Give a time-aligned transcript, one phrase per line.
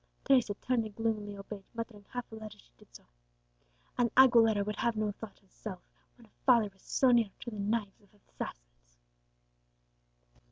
[0.25, 3.05] Teresa turned, and gloomily obeyed, muttering half aloud as she did so,
[3.99, 5.83] "An Aguilera would have had no thought of self,
[6.17, 8.97] when a father was so near to the knives of assassins!"